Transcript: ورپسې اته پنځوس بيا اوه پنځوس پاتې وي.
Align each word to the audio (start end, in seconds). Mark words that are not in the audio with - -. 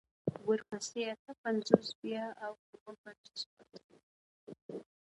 ورپسې 0.47 1.01
اته 1.13 1.31
پنځوس 1.43 1.87
بيا 2.01 2.23
اوه 2.45 2.61
پنځوس 3.03 3.41
پاتې 3.53 3.79
وي. 3.97 4.05